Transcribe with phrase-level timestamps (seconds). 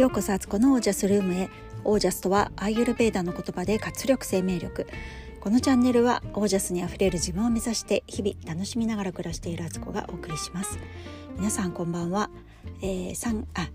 [0.00, 1.50] ようこそアツコのオージャスルームへ。
[1.84, 4.86] オージャスとはアーユルベーダの言葉で活力生命力。
[5.40, 10.78] このチャンネルはオージャスにあふれる自分を目指して日々楽しみながら暮らしているアツコがお送りします。
[11.36, 12.30] 皆さんこんばんは、
[12.80, 13.68] えー、3あ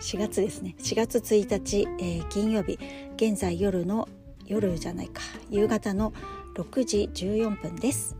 [0.00, 0.76] 4月ですね。
[0.80, 2.78] 4月1日、えー、金曜日。
[3.16, 4.06] 現在夜の
[4.44, 5.22] 夜じゃないか。
[5.48, 6.12] 夕方の
[6.56, 8.16] 6時14分です。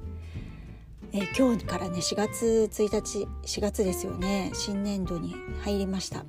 [1.13, 4.51] えー、今日からね4月1日4月ですよね。
[4.55, 6.25] 新年度に入りました、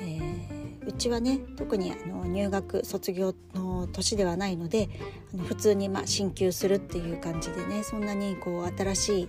[0.00, 4.88] えー、うちはね特にあの入学卒業の年ではないので
[5.32, 9.28] あの普通にまあ進級するっていう感じでねそんなにこう新しい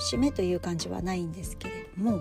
[0.00, 2.20] 節目という感じはないんですけれども、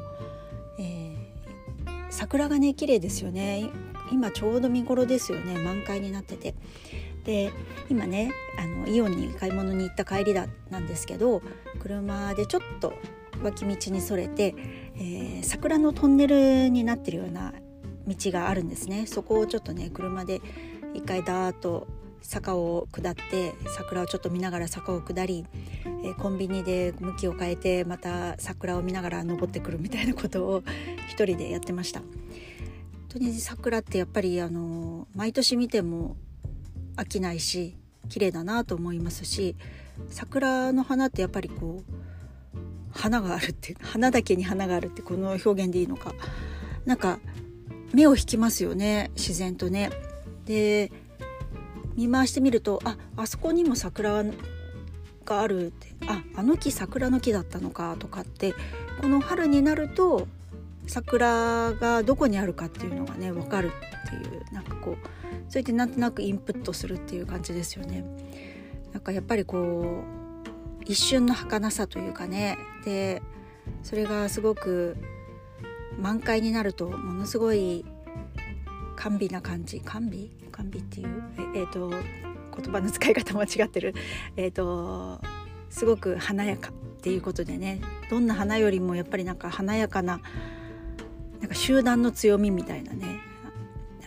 [0.80, 3.70] えー、桜がね綺麗ですよね。
[4.12, 5.58] 今ちょうど見頃ですよね。
[5.58, 6.54] 満開になってて。
[7.26, 7.52] で
[7.90, 11.42] 今ねあのイオンに買い物に行った帰りだなんですけど
[11.80, 12.94] 車でちょっと
[13.44, 14.56] 脇道にそれて、
[14.96, 17.54] えー、桜のトンネルになってるような
[18.08, 20.42] 道があるんですねそこをちょっとね車で
[20.94, 21.88] 一回ダーッと
[22.22, 25.46] 坂を下って桜をちょっと見ながら坂を下り、
[26.04, 30.64] えー、コンビニで向きを変えてまた桜を見ながら登ってくるみたいなことを
[31.08, 32.00] 一人でやってました。
[32.00, 32.10] 本
[33.10, 36.18] 当に桜ってやっぱりあの毎年見ても
[36.98, 37.78] 飽きないし
[38.10, 39.56] 綺麗だなと思いますし
[40.10, 41.94] 桜の花ってやっぱりこう
[42.92, 46.14] 花があるって花だけに花があるってこの表現でいいのか
[46.86, 47.20] なんか
[47.96, 49.90] 目を引きますよね自然とね。
[50.46, 50.92] で
[51.96, 54.24] 見回してみるとああそこにも桜
[55.24, 58.54] があるってああの木桜の木だったのかとかって
[59.02, 60.28] この春になると
[60.88, 63.72] 桜がどこにあるかっていうのがね分かる
[64.08, 65.08] っていうなんかこう
[65.50, 68.04] そうやってなんとなくインプットするっていう感じですよね。
[68.92, 70.04] なんかやっぱりこ
[70.82, 73.22] う一瞬の儚さというかねで
[73.84, 74.98] それがすごく
[76.00, 77.86] 満開になるとものすごい
[78.96, 79.82] 甘美な感じ。
[79.86, 80.32] 甘美？
[80.52, 81.24] 甘美っていう？
[81.56, 83.94] えっ、ー、と言葉の使い方間違ってる。
[84.38, 85.22] えっ、ー、と
[85.70, 87.82] すごく華やかっていうことでね。
[88.10, 90.22] どんな花よりもやっぱりなんか華やかな
[91.42, 93.20] なんか集団の強みみたいなね。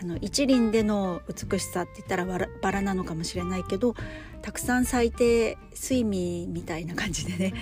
[0.01, 2.25] あの一輪での美しさって言ったら
[2.61, 3.95] バラなのかもしれないけど
[4.41, 7.53] たくさん咲いて睡眠みたいな感じでね。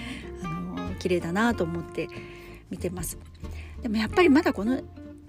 [0.44, 2.08] あの綺麗だなと思って
[2.70, 3.18] 見てます。
[3.82, 4.82] でもやっぱりまだこの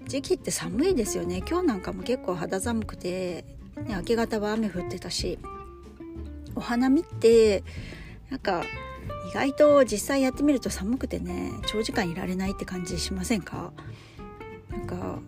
[0.07, 1.43] 時期って寒いですよね。
[1.49, 3.45] 今日なんかも結構肌寒くて、
[3.77, 5.39] ね、明け方は雨降ってたし
[6.55, 7.63] お花見って
[8.31, 8.65] なんか
[9.31, 13.73] 意外と実際やってみると寒くてね長時間いられないって感じしませんか？
[14.71, 15.19] なんか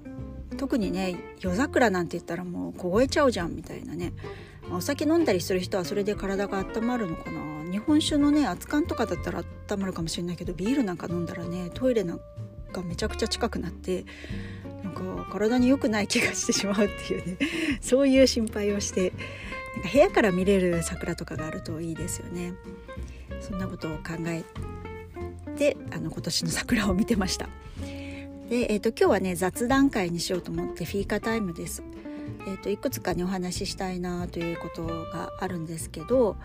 [0.56, 4.12] 特にね夜桜なんて言ったらもう凍えちゃうじゃんみたいなね。
[4.72, 7.40] お酒飲んだりする人はそれで体が温まるのかな。
[7.70, 12.20] 日本酒のね熱燗とかだったら温まるかもしれないけどビールなんか飲んだらねトイレなん
[12.70, 14.04] かめちゃくちゃ近くなって
[14.82, 17.38] なんか体に良くない気がしてしまうっていうね
[17.80, 19.12] そういう心配をして
[19.76, 22.54] なんか部屋から見れる桜とかがあるといいですよね
[23.40, 24.44] そんなことを考え
[25.56, 27.48] てあの今年の桜を見てました。
[28.50, 31.82] で、えーと、今日はね雑談会にしようと思ってフィーカタイムです。
[32.46, 36.36] えーと、いくつかねお話ししたいなということがあるんですけど、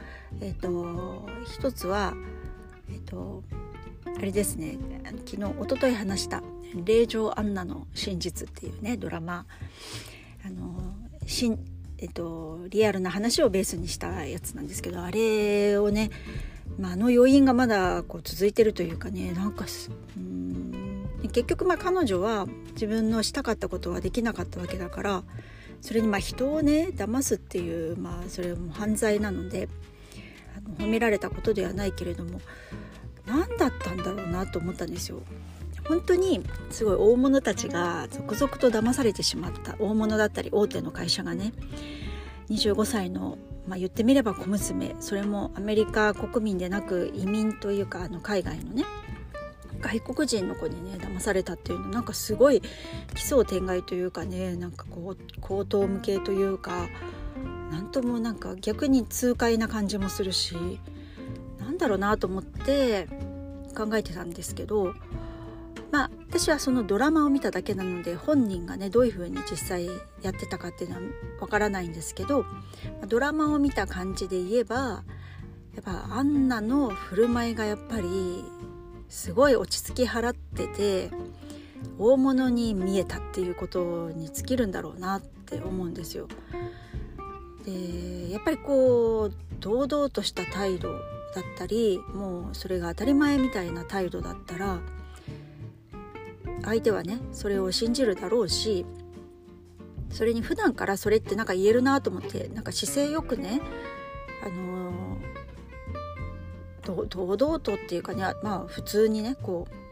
[0.41, 2.13] えーと、一つは、
[2.89, 3.43] えー、と
[4.17, 4.77] あれですね。
[5.25, 6.41] 昨日一昨日話した
[6.85, 9.45] 「霊場アンナの真実」っていうねドラマ。
[10.45, 10.95] あの
[11.25, 11.59] しん、
[11.97, 16.11] えー、とリアルな話をベースにしたやつなんですけどあれをね、
[16.77, 19.65] まあ、あの要因がまだこう続いてるというかねなんか
[20.17, 20.95] うん
[21.31, 25.23] 結局まあ彼女は自分のしたかったことはできなかったわけだから
[25.81, 29.67] それにまあ人をね騙すっていうまあそれも犯罪なので
[30.55, 32.39] あの褒められたことではないけれども
[33.25, 35.21] 何だったんだろうなと思ったんですよ。
[35.87, 39.75] 本当にすごい大物たちが続々と騙されてしまった。
[39.79, 41.53] 大物だったり大手の会社がね。
[42.49, 43.37] 25歳の、
[43.67, 44.95] まあ、言ってみれば小娘。
[44.99, 48.83] それもアメリカ国民でなく移民というかあの海外のね。
[49.81, 51.87] 外国人の子にね騙されたっていうの。
[51.89, 52.61] なんかすごい
[53.13, 54.55] 奇想天外というかね。
[54.55, 56.87] なんかこう口頭無形というか。
[57.71, 60.55] 何ともなんか逆に痛快な感じもするし。
[61.65, 63.07] なんだろうなと思って
[63.75, 64.93] 考えてたんですけど
[65.91, 69.87] まあ私はそのドラマを見ただけなので本人がねどういう風に実際
[70.21, 71.01] やってたかっていうのは
[71.41, 72.45] わからないんですけど
[73.07, 75.03] ドラマを見た感じで言えば
[75.75, 78.43] やっぱアンナの振る舞いがやっぱり
[79.09, 81.11] すごい落ち着き払ってて
[81.97, 86.27] 大物に見えたっていうことに尽きるんだろうなって思うんですよ。
[87.65, 90.89] でやっぱりこう堂々とした態度
[91.35, 94.79] だったりもうそれが当たり前みたいな態度だったら
[96.63, 98.85] 相手はねそれを信じるだろうし
[100.09, 103.59] それに普段からそれってなんか言えるなと思ってなんか姿勢よくね
[104.45, 109.85] あのー、堂々とっていうかねまあ普通にねこう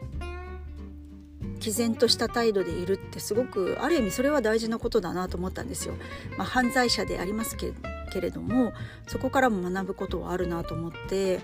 [1.60, 5.94] 毅然とした態度でいるってすごくある意味それは大事なことだなと思ったんですよ。
[6.36, 7.72] まあ、犯罪者でありますけ
[8.14, 8.72] けれども
[9.08, 11.40] そこからも学ぶことはあるなと思って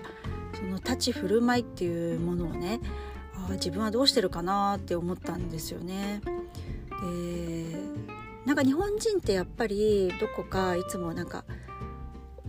[0.55, 2.79] その立ち振る舞いっていうものをね
[3.35, 6.21] あ自分はどうしてるかなって思ったんですよね。
[7.03, 7.75] で
[8.45, 11.43] なんか日本人ってやっぱりどこかいつもなんか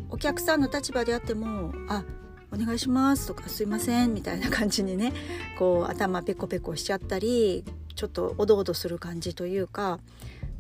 [0.08, 2.04] お客さんの立場であっても「あ
[2.52, 5.12] お願いします」とか「すいません」みたいな感じにね
[5.58, 7.64] こう頭ペコペコしちゃったり
[7.96, 9.98] ちょっとおどおどする感じというか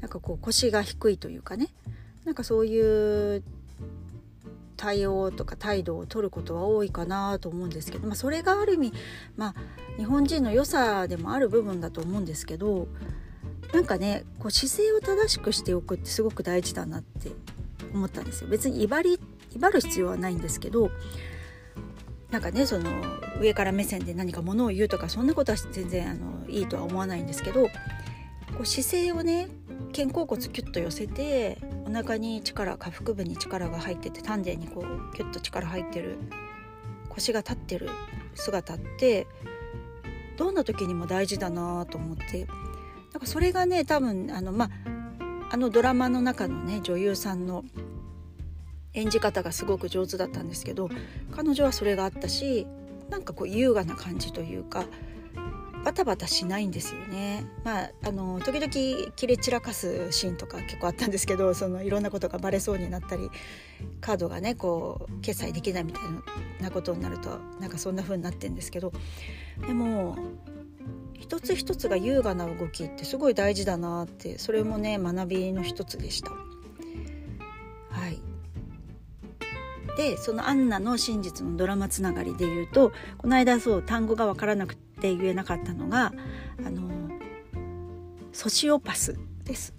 [0.00, 1.68] なんかこう腰が低いというかね
[2.24, 3.42] なんかそういう
[4.76, 8.92] 対応とか態度を取ることは多いかなと思うんですけど、まあ、それがある意味、
[9.36, 9.54] まあ、
[9.96, 12.88] 日本人の良さでもある部分だと思うんですけど
[13.72, 17.30] なんかねこう姿勢を正しくしておくってすごく大事だなって
[17.94, 18.48] 思ったんですよ。
[18.48, 19.20] 別に威張り
[19.54, 20.90] 威張る必要はないんですけど
[22.32, 22.90] なんかねその
[23.40, 27.68] 上から目線で何かものを言うとかそんなことは全然あのいいとは思わないんですけどこ
[28.62, 29.48] う姿勢をね
[29.94, 36.18] 肩甲骨キュッと寄せてお腹に力下腹部に力が入ってて丹田にこうキュッと力入ってる
[37.08, 37.90] 腰が立ってる
[38.34, 39.26] 姿って
[40.36, 42.46] どんな時にも大事だなと思って
[43.12, 44.70] なんかそれがね多分あのまあ
[45.50, 47.64] あのドラマの中のね女優さんの
[48.94, 50.88] 演じ方がすごく上手だったんですけど
[51.30, 52.66] 彼女はそれがあったし
[53.10, 54.86] なんかこう優雅な感じというか
[55.84, 57.44] バタバタしないんですよね。
[57.64, 63.30] まあ、あの時々切れ散らかすシーンとか結構あったんですけどそのいろんなことがバレそうになったり
[64.00, 66.02] カードがねこう決済できないみたい
[66.62, 68.92] なことになるとなんかそんな風になってんですけど
[69.66, 70.16] でも
[71.18, 76.30] 一つ一つが優雅な動きってすごい大事だなってそれもね学びの一つでした。
[76.30, 78.20] はい
[79.96, 86.12] でそのアンナの真実のドラマつながりで言うとこの間そう単語が分からなくてって言えなかったのが
[86.64, 86.88] あの
[88.32, 89.74] ソシオパスです。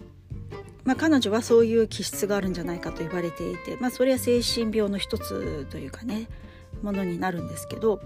[0.83, 6.27] まあ、彼女はそういう気質があるんじゃないかと言われていて、まあ、それは精神病の一つというかね
[6.81, 8.01] ものになるんですけど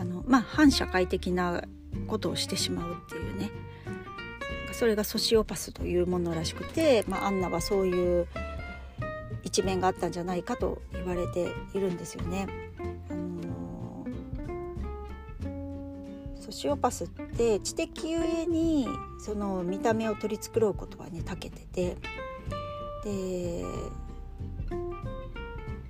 [0.00, 1.62] あの、まあ、反社会的な
[2.08, 3.52] ことをしてしまうっていうね
[4.72, 8.26] それがソシオパスというものらしくて、まあ、アンナはそういう
[9.44, 12.67] 一面があったんじゃないかと言われているんですよね。
[16.48, 18.88] ソシオパスって知的ゆえに
[19.20, 21.96] その見た目を取り繕うことはね長けてて。
[23.04, 23.64] で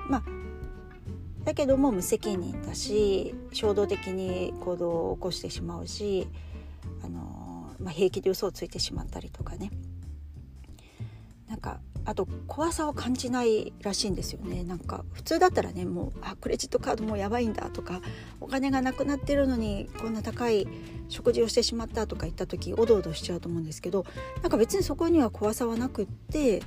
[0.08, 0.22] まあ
[1.44, 6.28] だけども無責任だし衝動的に行動を起こしてしまうし
[7.02, 9.70] あの、まあ、平気で嘘をついてしまったりとかね。
[11.48, 14.64] なんかあと怖さを感じないらしいんですよね。
[14.64, 18.00] なんか普通だったらねもうあクレジットカードもうやばいんだとか
[18.40, 20.66] お金がなくなってるのにこんな高い
[21.08, 24.06] 食事をしてしまったとか言った時おどおどしちゃうと思うんですけど
[24.42, 26.62] なんか別にそこには怖さはなくって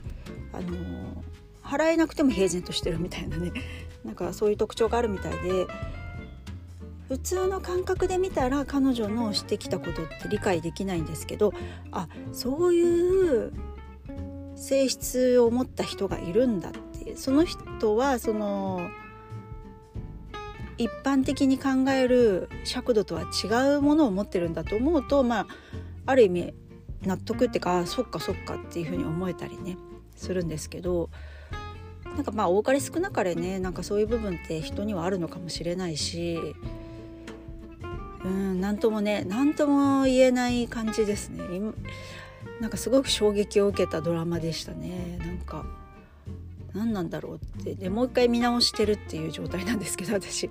[0.53, 1.23] あの
[1.63, 3.51] 払えなくても平然としてるみたいなね。
[4.05, 5.67] なんかそういう特徴があるみたいで
[7.07, 11.53] 普通の感覚で見たら彼女のしてきたことって理解できないんですけど
[11.91, 13.53] あそういう
[14.61, 18.87] 性質を持った人がいるんだってその人はその
[20.77, 25.47] 一般的に考える尺度とは違うものを持ってるんだと思うとまあ
[26.05, 26.53] ある意味
[27.01, 29.77] 納得っていうかそっかそっかっていうふうに思えたりね
[30.15, 31.09] するんですけど
[32.15, 36.37] なんかまあ多かれ少なかれねなんかそういう部分って人にはあるのかもしれないし
[38.23, 41.43] うん何ともね何とも言えない感じですね。
[42.59, 45.17] なんかすごく衝撃を受けたドラマでしたね。
[45.19, 45.65] なんか
[46.73, 47.75] 何なんだろうって。
[47.75, 50.49] でもう一回見直してるっていう状態なんですけど私。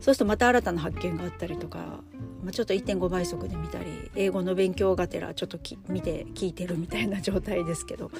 [0.00, 1.78] そうするとまた新たな発見があったりとか、
[2.44, 5.58] まあ、ちょっと1.5倍速で見たり英語の勉強がてらちょっと
[5.88, 8.10] 見て聞いてるみたいな状態ですけど。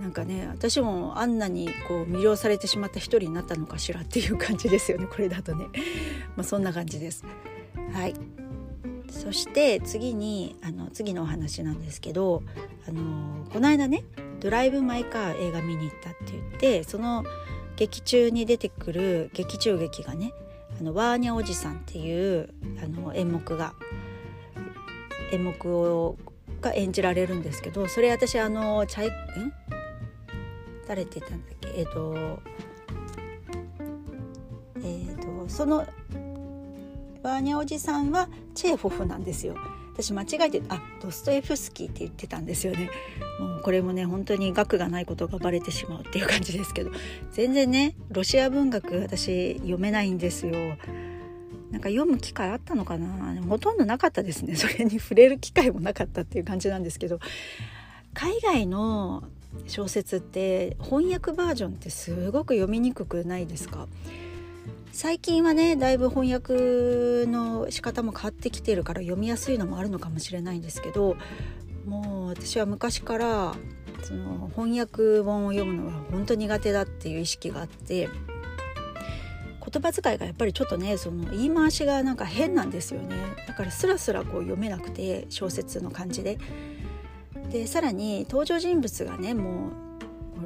[0.00, 5.06] なんかね私もあんなにこう魅了されてしまった一人になったのかしらっていう感じですよね。
[5.06, 5.66] これだとね。
[6.36, 7.22] まあそんな感じです。
[7.92, 8.14] はい。
[9.10, 12.42] そして次にあの次のお話なんですけど
[12.88, 14.04] あのこの間ね
[14.40, 17.24] 「ドライブ・マイ・カー」映画見に行ったって言ってその
[17.76, 20.32] 劇中に出てくる劇中劇がね
[20.80, 22.50] 「あのワーニャおじさん」っていう
[22.82, 23.74] あの演目が
[25.32, 26.16] 演目を
[26.60, 29.12] が演じられるんですけどそれ私あのチャイん？
[30.86, 31.68] 誰って言ったんだっけ？
[31.76, 32.42] えっ、ー、と
[34.76, 35.86] えっ、ー、とその
[37.22, 38.28] バーニャおじさんは
[38.60, 39.56] チェーホフなんですよ。
[39.94, 42.90] 私間違えてあドストエフスキーって言ってたんですよね。
[43.38, 46.90] もうこれもね本当に額がないことがバレてしまうっていう感じですけど。
[47.32, 50.52] 全然ねロシア文学私読めないんですよ。
[51.70, 53.40] なんか読む機会あったのかな？
[53.48, 54.56] ほとんどなかったですね。
[54.56, 57.18] それに触れる機会もなかったっていう感じなんですけど。
[58.12, 59.22] 海外の
[59.68, 63.86] 小説って翻訳バージョンってすごく読みにくくないですか？
[64.92, 71.16] 最近はねだいぶ翻訳の仕方も変わってきてるから読みやすいのもあるのかもしれないんですけど
[71.86, 73.54] もう私は昔から
[74.02, 78.08] その翻訳本を読むのが本当苦手だっていう意識があって
[79.72, 83.16] 言葉遣いがやっぱりちょっとねその言い回しがなんか変なんですよね
[83.46, 86.38] だからスラスラこう読めなくて小説の感じで。
[87.50, 89.89] でさらに登場人物がねもう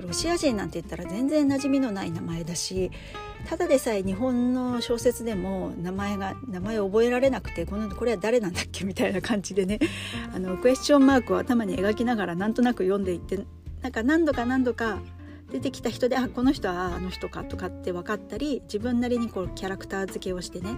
[0.00, 2.90] ロシア人なんて言ったら全然馴染みのない名前だし
[3.48, 9.78] ただでさえ日本の小説でも名前が名前を覚えられなくてこのこれは誰なんだっけみたいな感じでね
[10.34, 13.38] あのクエスチョンマークを頭に描きながらなんとなく読んでいって
[13.82, 15.00] なんか何度か何度か
[15.50, 20.76] 出てきた人であこの人はあの人かとかって分かったり自分なりにこうキャラクター付けをしてね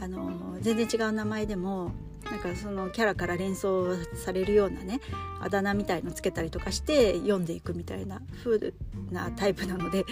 [0.00, 1.92] あの全然違う名前でも
[2.24, 5.00] なんかそのキャラから連想されるようなね
[5.40, 8.72] あだ名みたいのつけたりとかして読んでいくみたいな風
[9.10, 10.04] なタイプなので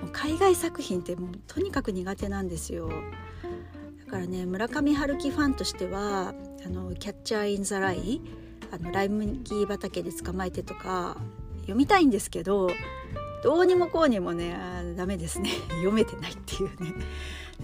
[0.00, 2.88] もう海外作品ってもうとにかく苦手なんですよ。
[4.04, 8.20] だからね村上春樹ファンとしては「あのキャッチャー・イン・ザ・ライ」
[8.70, 11.16] あのライ麦畑で捕まえてとか
[11.62, 12.70] 読みたいんですけど
[13.42, 14.56] どうにもこうにもね
[14.96, 15.50] ダメですね
[15.80, 16.94] 読めてないっていうね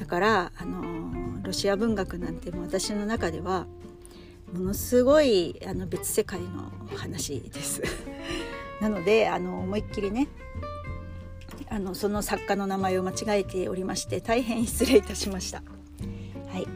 [0.01, 3.67] だからあのロシア文学なんても私の中では
[4.53, 7.83] ものすごいあの別世界の話です。
[8.81, 10.27] なのであの思いっきりね
[11.69, 15.63] あのその作家の名前を間違えておりまして大変失礼いたしました。
[16.49, 16.67] はい。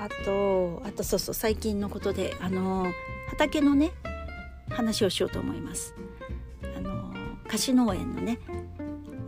[0.00, 2.92] あとあとそうそう最近のことであの
[3.28, 3.92] 畑のね
[4.68, 5.94] 話をしようと思います。
[6.76, 7.14] あの
[7.46, 8.40] 貸し農園のね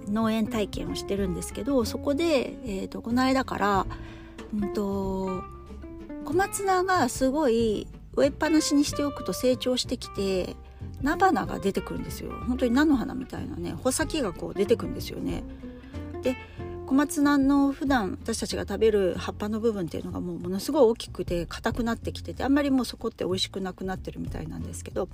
[0.08, 3.87] 農園体験をしてるんですけどそこで、えーと、この間から、
[4.54, 5.42] うんと、
[6.25, 10.56] 小松菜がすごい植えっぱなしにしておくと成長してきて
[11.02, 15.42] 菜花が出てくるんですよ本当に菜の花みたいなね穂先がこう出てくるんですよね。
[16.23, 16.37] で
[16.87, 25.09] 小松菜の普段私たちが食べる葉っぱの部分っていうのがもうものすごい大きくて硬くなってきててあんまりもうそこって美味しくなくなってるみたいなんですけど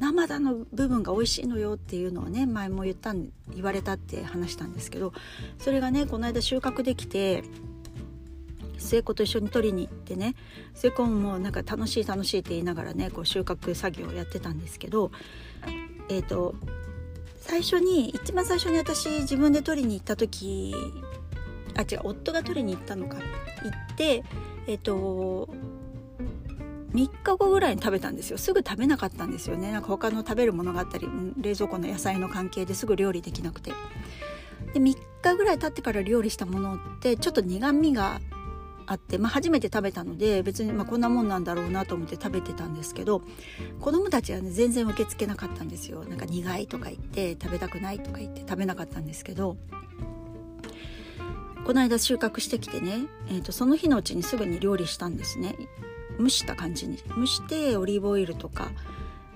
[0.00, 5.12] 生田の部分が美味しいのよっていうのをね前も言った言われたって話したんですけど
[5.58, 7.44] それがねこの間収穫できて
[8.78, 10.34] 末子と一緒に取りに行ってね
[10.74, 15.12] 末子もなんか楽しい楽しいって言いながらねこう収穫作業をやってたんですけど
[16.08, 16.56] えっ、ー、と
[17.42, 20.74] 最初に一番最初に私自分で取りに行った時
[21.76, 23.16] あ違う夫が取りに行ったのか。
[23.16, 24.24] 行って
[24.66, 25.48] えっ、と
[26.92, 28.38] 3日後ぐらいに食べたんですよ。
[28.38, 29.72] すぐ食べなかったんですよね。
[29.72, 33.72] なんか他の食べるものがあったり冷蔵庫の野菜の関係ですぐ料理できなくて。
[34.72, 38.20] で3日ぐらい経ってから料理したものってちょっと苦みが
[38.86, 43.22] あって、まあ、初めて食べたので別にまこんなもんなんだろうなと思って食べてたんですけど
[43.80, 46.04] 子供たちはね全然受け付けなかったんですよ。
[46.04, 49.56] なんか苦いとか言って食べたくないとか言って食べなかったんですけど
[51.64, 55.56] この間収穫してきてね、えーと、その日のうちにすぐに料理したんですね。
[56.18, 56.98] 蒸した感じに。
[57.16, 58.72] 蒸してオリーブオイルとか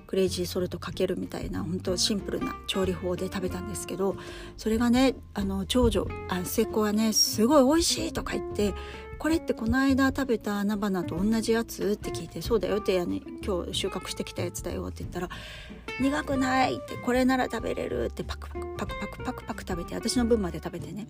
[0.07, 4.17] クレイジーソルトかけるみたいな本当シンプルな調理法で食べたんですけど
[4.57, 8.73] それがねあの長女あ末っ子はねすごい美味しいとか言って
[9.19, 15.29] これってこの間食べた菜花と同じやつって聞いて「そうだよ」ってやね今日収穫してきたやつだよって言ったら
[16.01, 21.07] 「苦くない」って「これなら食べれる」ってパクパクパクパクパクパク食べて私の分まで食べてね。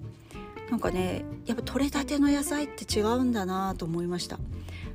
[0.70, 4.38] なんかねやっぱ取れたての野菜って違うんだなと思いました。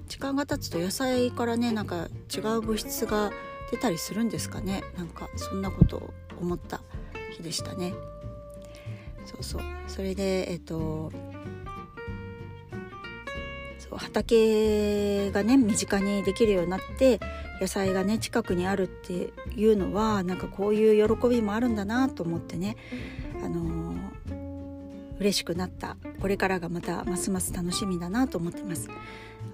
[0.08, 3.32] 時間が経つと野菜からねなんか違う物質が
[3.72, 4.84] 出たりするんですかね。
[4.98, 6.82] なんかそんなことを思った
[7.32, 7.94] 日でしたね。
[9.26, 9.62] そうそう。
[9.88, 11.12] それでえっと
[13.98, 17.20] 畑がね身近にできるようになって
[17.60, 22.78] 野菜がね近くにあるっていうのはなんかこういう喜びもあるんだなと思ってね
[23.44, 23.96] あの
[25.20, 25.98] 嬉しくなった。
[26.20, 28.90] これからがまたますます楽しみだなと思ってます。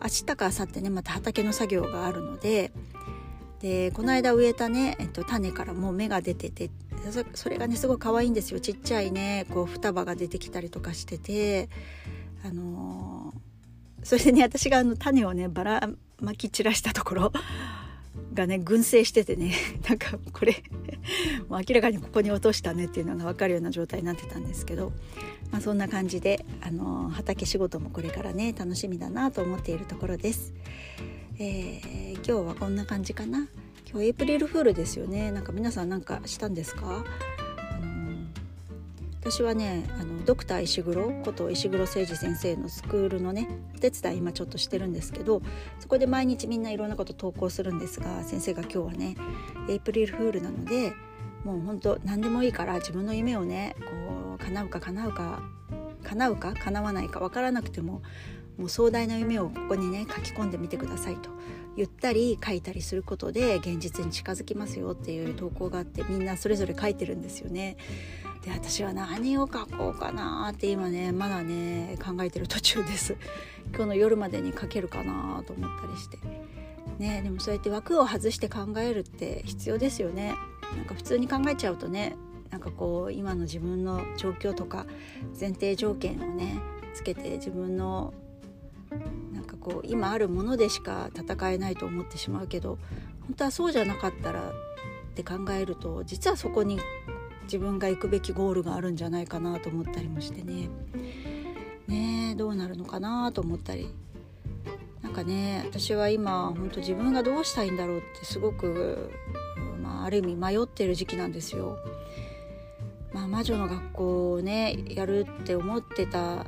[0.02, 2.72] 明日か明後日ねまた畑の作業があるので
[3.60, 6.70] でこの間植えたね、えっと、種からもう芽が出てて
[7.34, 8.60] それがねすごい可愛いんですよ。
[8.60, 11.70] ちっちゃいねこう双葉が出てきたりとかしてて
[12.46, 13.17] あのー、
[14.08, 15.90] それでね私があの種をねばら
[16.22, 17.34] まき散らしたところ
[18.34, 19.54] がね群生しててね
[19.86, 20.64] なんかこれ
[21.50, 24.94] もう明らかにここに落としたねっていうのが分かるような状態になってたんですけど、
[25.52, 30.54] まあ、そんな感じで、あの畑仕事もこれからね楽しみだなと思っているところです。
[31.38, 33.50] えー、今日はこんな感じかな。
[33.92, 35.32] 今日エイプリルフールですよね。
[35.32, 37.37] なんか皆さんなんかしたんですか、あのー、
[39.30, 45.42] 私はねあのドクター石黒こと石黒誠二先生のスクールのねお手伝い今ちょっとしてるんですけど
[45.80, 49.18] そこで毎日みんないろんなこと投稿するんですが先生が今日はね
[49.68, 50.94] エイプリルフールなので
[51.44, 55.42] もう本当何でもいいから自分の夢をねこう叶うか叶うか
[56.04, 58.02] 叶うか叶わないか分からなくても
[58.58, 61.30] もう壮大な夢をここにね書き込んでみてくださいと
[61.76, 67.76] 言ったり書いたりすることで現実に近づきますよっていう投稿があってみんなそれぞれ書いてるんですよね。
[68.44, 73.16] で私は何を書こうかなって今ねまだね考えてる途中です。
[73.74, 76.18] 今日の夜までに書けるかなと思ったりして。
[77.00, 80.34] ね、でもそうやって枠を外して考えるって必要ですよね。
[80.76, 82.16] なんか普通に考えちゃうとね
[82.50, 84.86] なんかこう今の自分の状況とか
[85.40, 86.60] 前提条件をね
[86.94, 88.14] つけて自分の
[89.34, 92.78] なんかこう今あるものでしか戦えないと思ってしまうけど
[93.22, 94.54] 本当はそうじゃなかったらっ
[95.14, 96.80] て考えると実はそこに
[97.48, 100.70] 自分が行くべきゴールがあるんじゃないかなと思ったりもしてね
[101.88, 103.90] ねどうなるのかなと思ったり
[105.02, 109.10] なんかね私は今本当自分がどうしたいんだろうってすごく、
[109.82, 111.78] まあ、ある意味迷ってる時期なんですよ。
[113.14, 116.46] まあ、魔女の学校をねやるって思ってた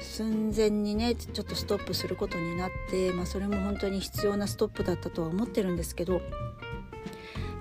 [0.00, 6.22] 寸前にねちょっとストップすることになって、まあ、それも本当に必要なストップだったとは思ってるんですけど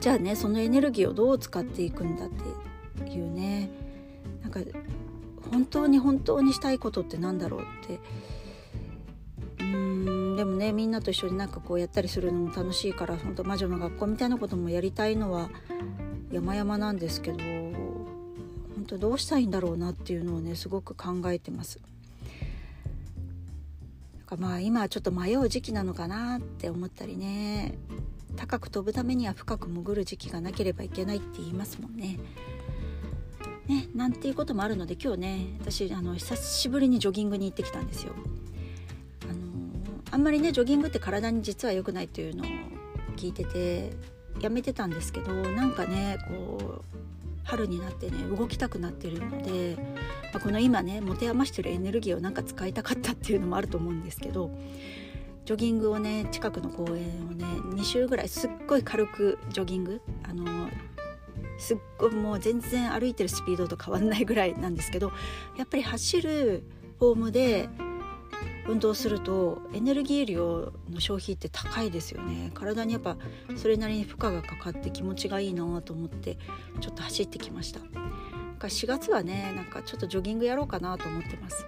[0.03, 3.69] じゃあねそのエネルギーをどう使っていくんだっていうね。
[4.41, 4.59] なんか
[5.49, 7.99] 本当に本当にしたいことってなんだろうって。
[9.59, 15.49] うーんでもねみんなと一緒になんかこうやったりするのも楽しいから本当魔女の学校みたいなこともやりたいのは
[16.33, 21.79] 山々なんですけど本当どうしたいんだろうなっていうのをねすごく考えてます。
[24.25, 27.75] かまあ今はちょっと迷う時期なのかなって思ったりね。
[28.35, 32.19] 高く飛ぶためには深く潜る時期がなければいけないって言いますもんね。
[33.67, 38.13] ねなんていうこともあるので今日ね私あの久しぶりにジョギングに行ってきたんですよ。
[39.23, 39.33] あの
[40.11, 42.47] あんまりねジョギングって体に実は良くないっていうのを
[43.15, 43.91] 聞いてて
[44.41, 47.03] やめてたんですけどなんかねこう
[47.43, 49.75] 春になってね動きたくなってるので、
[50.33, 54.49] まあ、この今ね持て余してるエネルギーをなんか使いたかったっていうのもあると思うんですけど
[55.45, 60.01] ジョギングをね近くの公園をね2周ぐらいすっごい軽くジョギング。
[60.23, 60.69] あの
[61.59, 65.11] すっごいもう全然歩いてるスピードと変わんないぐらいなんですけど
[65.55, 66.63] やっぱり走る
[66.99, 67.69] フォームで
[68.67, 72.51] 運動するとエネルギー量の消費って高いですよね。
[72.53, 73.17] 体にやっぱ
[73.55, 76.37] それなりに負荷がかかって気持ちがいいなと思って
[76.79, 77.81] ちょっと走ってきました。
[78.59, 81.65] 4月はねなんかちょっとジョギングやろうかなと思ってます。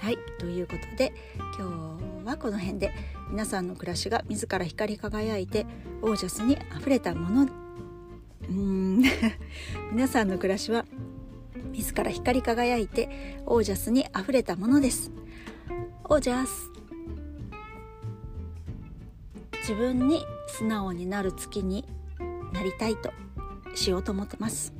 [0.00, 1.12] はいということで
[1.58, 2.92] 今日はこの辺で
[3.30, 5.66] 皆さんの暮らしが自ら光り輝いて
[6.02, 9.02] オージャスにあふれたものうーん
[9.92, 10.84] 皆さんの暮らしは
[11.72, 15.10] 自ら光り輝いてオージャスにあふれたものです
[16.04, 16.70] オージャス
[19.60, 21.84] 自分に素直になる月に
[22.52, 23.12] なりたいと
[23.74, 24.72] しようと思ってます。